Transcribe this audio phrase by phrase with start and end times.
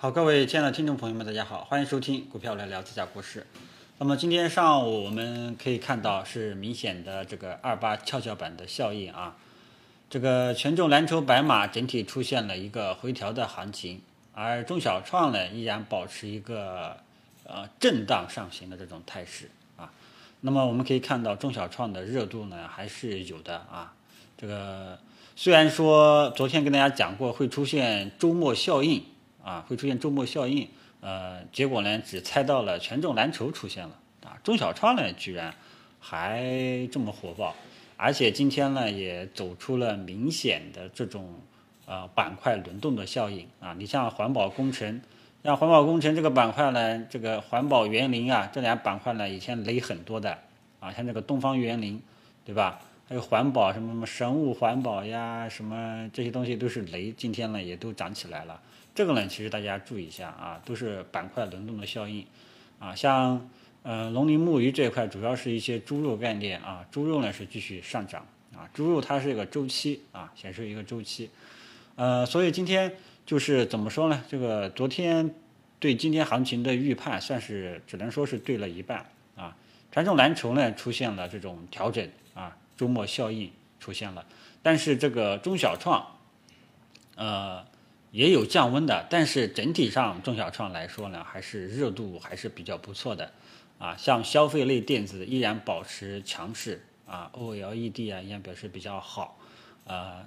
[0.00, 3.44] 好，各位亲爱的听众朋友们，大家好，欢迎收听股票来聊自家故事。
[3.98, 9.36] 那么今天上午我们可以看到是明显的这个二八跷跷板的效应啊，
[10.08, 14.00] 这个权重蓝筹白马整体出现了一个回调的行情，
[14.34, 16.98] 而中小创呢依然保持一个
[17.42, 19.90] 呃震荡上行的这种态势啊。
[20.42, 23.92] 那么我们可以看到中小创的热度呢还是有的啊，
[24.36, 24.96] 这个
[25.34, 29.02] 虽然说昨天跟大家讲过会出现周末效应。
[29.48, 30.68] 啊，会出现周末效应，
[31.00, 35.54] 呃，结果呢，只猜到了权重蓝筹出现了，啊，中小创呢居然
[35.98, 37.54] 还这么火爆，
[37.96, 41.40] 而且今天呢也走出了明显的这种
[41.86, 45.00] 呃板块轮动的效应啊，你像环保工程，
[45.42, 50.36] 像环保工程这个板块呢，这个环保园林啊，这俩板块呢以前雷很多的，
[50.78, 52.02] 啊，像这个东方园林，
[52.44, 52.78] 对吧？
[53.08, 58.60] 还有环保什么什么生物环保呀，什么这些东西都是雷，今天呢也都涨起来了。
[58.94, 62.26] 这个呢，其实大家注意一下啊，都是板块轮动的效应
[62.78, 62.94] 啊。
[62.94, 63.48] 像
[63.82, 68.68] 呃农林牧渔这一块，主要是一些猪肉概念啊，猪肉呢是继续上涨啊。
[68.74, 71.30] 猪肉它是一个周期啊，显示一个周期。
[71.96, 72.92] 呃，所以今天
[73.24, 74.22] 就是怎么说呢？
[74.28, 75.34] 这个昨天
[75.80, 79.56] 对今天行情的预判，算是只能说是对了一半啊。
[79.90, 82.54] 传统蓝筹呢出现了这种调整啊。
[82.78, 84.24] 周末效应出现了，
[84.62, 86.16] 但是这个中小创，
[87.16, 87.66] 呃，
[88.12, 93.32] 也有降温的，但是整体上中小创来说呢，还是热度还是比较不错的，
[93.80, 99.36] 啊，像消费类电子依然保持强势，啊，OLED 啊依然表示比较好，
[99.84, 100.24] 呃，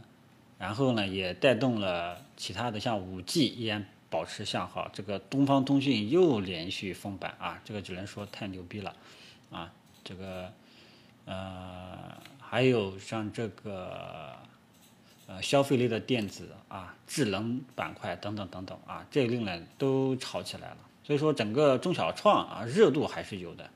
[0.60, 8.94] 然后呢也带动了其他的像五 G 依然保持向好，这个东方通讯又连续封板啊，这个只能说太牛逼了，
[9.52, 9.72] 啊，
[10.04, 10.52] 这个，
[11.24, 12.12] 呃。
[12.52, 14.36] 还有像这个，
[15.26, 20.78] 呃，消费类的电子啊，智能板块等等等等啊，这一类呢都炒起来了。
[21.02, 23.70] 所以说，整个中小创啊，热度还是有的，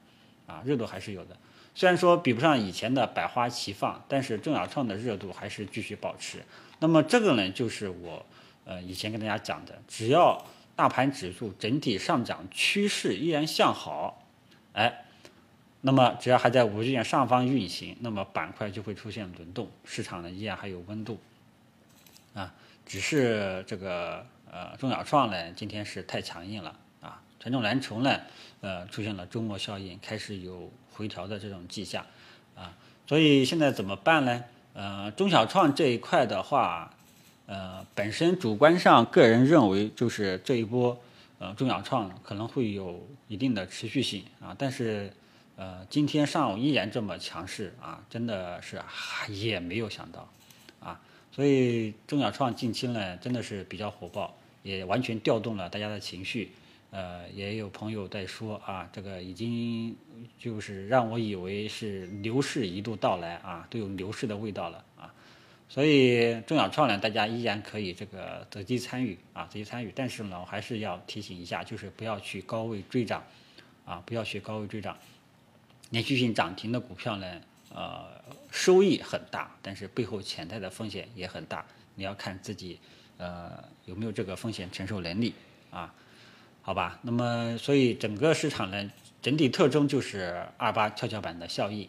[0.46, 1.38] 啊，热度还是有的。
[1.74, 6.44] 虽然说比不上以前的百花齐放，但是中小创的热度还是继续保持。
[6.80, 8.26] 那么这个呢，就是我
[8.66, 14.22] 呃以前跟大家讲的，只要大盘指数整体上涨趋势依然向好，
[14.74, 15.02] 哎。
[15.88, 21.20] 那么只要还在五日线上方运行，那么板块就会出现轮动，市场呢依然还有温度，
[22.34, 22.52] 啊，
[22.88, 28.20] 只是这个呃中小创呢今天是太强硬了啊，权重蓝筹呢
[28.62, 32.04] 呃出现了周末效应，开始有回调的这种迹象
[32.56, 32.74] 啊，
[33.06, 34.44] 所以现在怎么办呢？
[34.74, 36.92] 呃，中小创这一块的话，
[37.46, 41.00] 呃，本身主观上个人认为就是这一波
[41.38, 45.14] 呃中小创可能会有一定的持续性啊，但是。
[45.58, 48.82] 呃，今天上午依然这么强势啊，真的是
[49.30, 50.30] 也没有想到，
[50.82, 51.00] 啊，
[51.32, 56.52] 所以中小创近期呢真的是比较火爆，也完全调动了大家的情绪，
[56.92, 59.96] 呃，也有朋友在说啊，这个已经
[60.38, 65.14] 就是让我以为是牛市一度到来啊，都有牛市的味道了啊，
[65.70, 73.24] 所以中小创呢，大家依然可以这个择机参与啊，择机参与，但是呢，我还是要提醒一下，就是不要去高位追涨，
[73.86, 74.98] 啊，不要去高位追涨。
[75.92, 77.42] 连续性涨停的股票呢，
[77.74, 78.06] 呃，
[78.52, 81.66] 收益很大，但是背后潜在的风险也很大。
[81.96, 82.80] 你要看自己，
[83.18, 85.34] 呃，有没有这个风险承受能力
[85.72, 85.94] 啊？
[86.62, 88.92] 好吧，那么所以整个市场呢，
[89.22, 91.88] 整体特征就是二八跷跷板的效应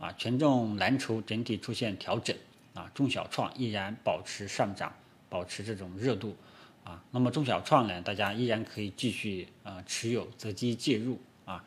[0.00, 2.36] 啊，权重蓝筹整体出现调整
[2.74, 4.92] 啊，中小创依然保持上涨，
[5.28, 6.36] 保持这种热度
[6.82, 7.00] 啊。
[7.12, 11.64] 那么中小创呢，大家依然可以继续啊持有，择机介入啊。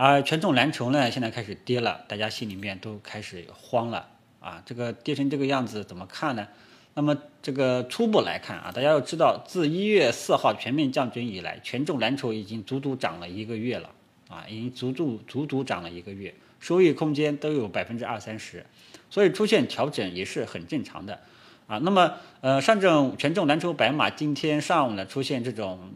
[0.00, 4.62] 而权重蓝筹呢，现在开始跌了，大家心里面都开始慌了啊！
[4.64, 6.46] 这个跌成这个样子，怎么看呢？
[6.94, 13.90] 那么这个初步来看啊，大家要知道，自一月四号全面降准以来，权重蓝筹已经足足涨了一个月了
[14.28, 18.64] 啊，已经足足足足涨了一个月，收益空间都有百分之二三十，
[19.10, 21.18] 所以出现调整也是很正常的
[21.66, 21.78] 啊。
[21.78, 25.90] 那么呃，上证权重蓝筹白马今天上午呢出现这种。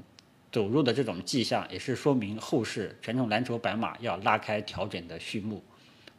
[0.52, 5.64] 走弱的这种迹象，也是说明后市权重蓝筹白马要拉开调整的序幕，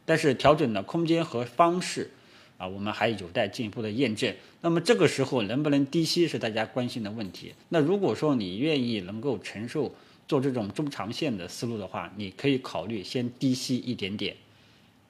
[0.04, 2.10] 但是调整的空间和方式，
[2.58, 4.34] 啊，我们还有待进一步的验证。
[4.60, 7.54] 那么这个时候能不能低吸是大家关心的问题。
[7.68, 9.94] 那如果说你愿意能够承受
[10.26, 14.34] 做这种中长线的思路的话，你可以考虑先低吸一点点，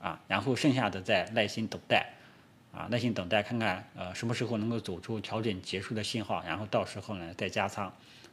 [0.00, 2.12] 啊，然后剩下的再耐心等待，
[2.72, 7.90] 啊，耐心等待看看呃什么时候能够走出调整结束的信号，然后到时候呢再加仓。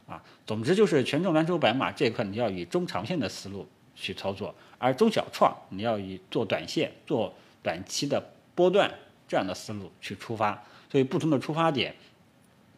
[0.07, 7.33] 啊，总之就是权重蓝筹白马这一块，你要以中长线的思路去操作，而中小创你要以做短线、做
[7.63, 8.21] 短期的
[8.56, 8.94] 波段
[9.27, 10.62] 这样的思路去出发。
[10.92, 11.95] 所以不同的出发点，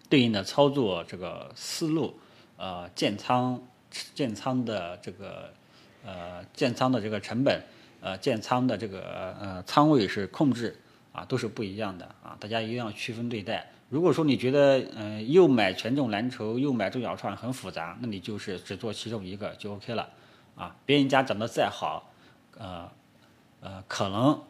[0.08, 2.20] 对应的操作这个思路
[2.58, 3.60] 呃建仓
[4.14, 5.52] 建仓的这个
[6.06, 7.64] 呃建仓的这个成本，
[8.02, 10.80] 呃建仓的这个呃仓位是控制
[11.13, 13.71] 啊，都是不一样的啊，大家一定要区分对待。
[13.89, 20.10] 如果说你觉得嗯、又买权重蓝筹又买中小创很复杂，那你就是只做其中一个就 OK 了
[20.56, 20.75] 啊。
[20.86, 22.12] 别人家涨得再好，
[22.57, 22.89] 呃
[23.62, 24.42] 呃可能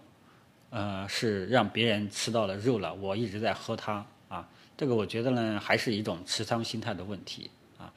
[0.69, 4.47] 呃是让别人吃到了肉了，我一直在喝汤啊。
[4.77, 7.91] 这个我觉得呢，还是一种持仓心态的问题啊。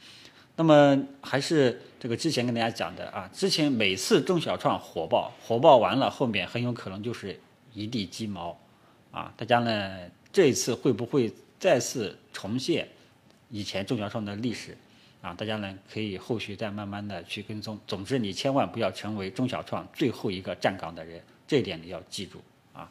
[0.57, 7.39] 那么还是这个之前跟大家讲的啊，之前每次中小创火爆，火爆完了后面很有可能就是
[7.77, 8.59] 一地鸡毛
[9.13, 9.33] 啊。
[9.37, 12.89] 大家呢这一次会不会再次重现
[13.51, 14.77] 以前中小创的历史
[15.23, 15.33] 啊？
[15.35, 17.79] 大家呢可以后续再慢慢的去跟踪。
[17.87, 22.43] 总之你千万不要成为中小创最后一个站岗的人，这一点你要记住
[22.73, 22.91] 啊。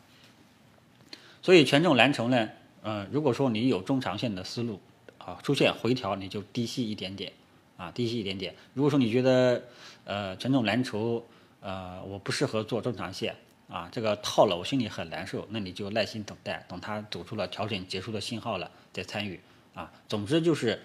[1.42, 2.50] 所以权重蓝筹呢，
[2.82, 4.80] 呃，如果说你有中长线的思路
[5.18, 7.32] 啊，出现回调你就低吸一点点
[7.78, 8.56] 啊，低吸一点点。
[8.74, 9.64] 如果说你觉得
[10.06, 11.24] 呃权重蓝筹
[11.62, 13.36] 呃我不适合做中长线
[13.68, 19.40] 啊，这个套了我心里很难受，那你就耐心等待，等它走出了调整结束的信号了再参与
[19.74, 19.92] 啊。
[20.08, 20.80] 总之就是，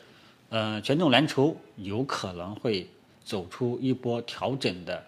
[0.49, 2.88] 呃，权重蓝筹有可能会
[3.23, 5.05] 走出一波调整的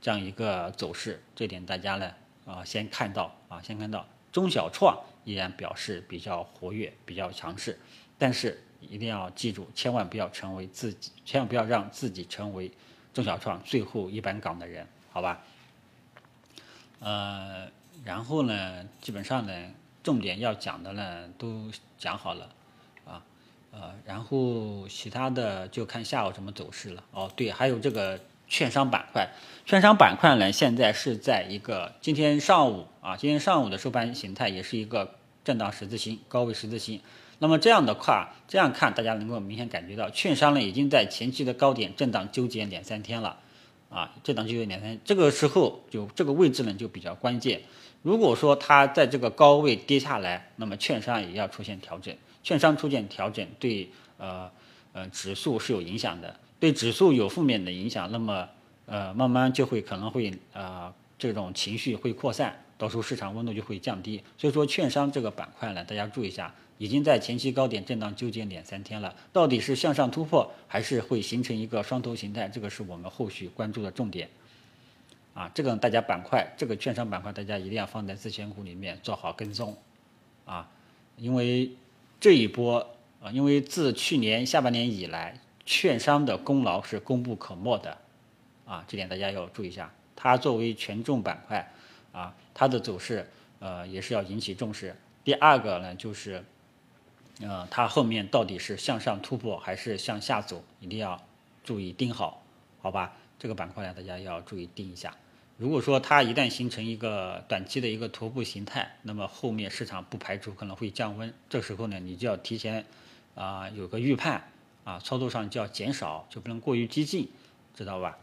[0.00, 2.12] 这样一个走势，这点大家呢
[2.44, 4.06] 啊先看到啊先看到。
[4.30, 7.78] 中小创依然表示比较活跃、比较强势，
[8.18, 12.70] 但是一定要记住，千万不要成为自己，千万不要让自己成为
[13.12, 15.40] 中小创最后一班岗的人，好吧？
[17.04, 17.68] 呃，
[18.02, 19.52] 然后呢，基本上呢，
[20.02, 22.48] 重点要讲的呢都讲好了
[23.04, 23.22] 啊，
[23.70, 27.04] 呃，然后其他的就看下午怎么走势了。
[27.12, 28.18] 哦，对，还有这个。
[28.46, 29.30] 券商板块，
[29.64, 37.00] 券商板块呢，现在是在一个今天上午啊，今天上午的收盘形态也是一个震荡十字星，高位十字星。
[37.38, 43.38] 那么这样的话，这样看大家能够明显感觉到，券商呢已经在前期的高点震荡纠结两三天了，
[43.88, 47.62] 啊，这档就有两三，这个时候就这个位置呢就比较关键。
[48.02, 53.88] 如果说它在这个高位跌下来，那么券商也要出现调整，券商出现调整对
[54.18, 54.50] 呃
[54.92, 56.38] 呃指数是有影响的。
[56.60, 58.48] 对指数有负面的影响，那么
[58.86, 64.22] 呃慢慢就会可能会呃这种情绪会扩散，到时候市场温度就会降低。
[64.36, 74.28] 所以说券商这个板块呢，大家注意一下，已经在前期高点震荡纠结两三天了，到底是向上突破还是会形成一个双头形态，这个是我们后续关注的重点。
[75.34, 79.76] 啊，这个大家板块这个券商板块大家一定要放在自选股里面做好跟踪
[80.44, 80.70] 啊，
[81.16, 81.70] 因为
[82.20, 85.40] 这一波啊，因为自去年下半年以来。
[85.66, 87.96] 券商的功劳是功不可没的，
[88.66, 89.90] 啊，这点大家要注意一下。
[90.14, 91.72] 它作为权重板块，
[92.12, 93.26] 啊，它的走势，
[93.60, 94.94] 呃，也是要引起重视。
[95.24, 96.44] 第二个呢，就是，
[97.40, 101.22] 呃，它后面到底是向上突破还是向下走，一定要
[101.62, 102.42] 注意盯好，
[102.80, 103.16] 好吧？
[103.38, 105.16] 这个板块呢，大家要注意盯一下。
[105.56, 112.84] 如果说它一旦形成一个短期的一个头部形态，那么后面市场不排除可能会降温，这时候呢，你就要提前，
[113.34, 114.48] 啊，有个预判。
[114.84, 117.30] 啊，操作上就要减少，就不能过于激进，
[117.74, 118.18] 知道吧？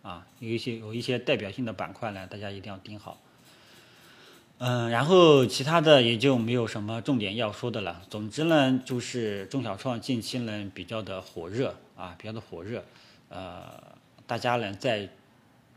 [0.00, 3.20] 啊，有一些有一些代表性的板块呢，大家一定要盯好。
[4.58, 8.02] 嗯，然后其他的也就没有什么重点要说的了。
[8.10, 12.84] 总之呢，就是中小创近期呢比较的火热啊，比较的火热。
[13.28, 13.82] 呃，
[14.26, 15.08] 大家呢在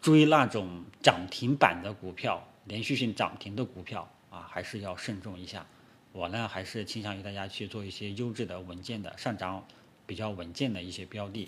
[0.01, 5.65] 追那种涨停板的股票，连续性涨停的股票啊，还是要慎重一下。
[6.11, 9.63] 我呢还是倾向于大家去做一些优质的、稳健的上涨。
[10.07, 11.47] 比较稳健的一些标的，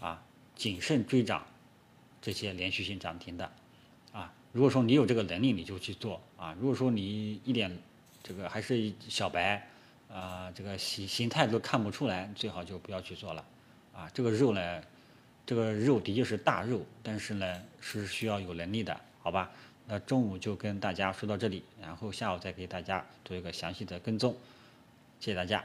[0.00, 0.20] 啊，
[0.56, 1.46] 谨慎追涨
[2.20, 3.52] 这些连续性涨停的，
[4.52, 6.56] 如果说你有这个能力，你就去做啊。
[6.60, 7.70] 如果说你一点
[8.22, 9.68] 这个还是小白，
[10.12, 13.44] 啊，这个形形态都看不出来，最好就不要去做了，
[13.94, 14.82] 啊，这个肉呢，
[15.46, 19.50] 这个肉的确是大肉，但是呢是需要有能力的，好吧？
[19.86, 24.34] 那中午就跟大家说到这里，然后下午再给大家做一个详细的跟踪，
[25.20, 25.64] 谢谢大家。